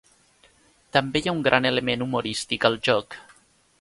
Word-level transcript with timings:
També 0.97 1.21
hi 1.21 1.29
ha 1.31 1.35
un 1.39 1.43
gran 1.49 1.69
element 1.73 2.07
humorístic 2.07 2.67
al 2.71 2.79
joc. 2.89 3.19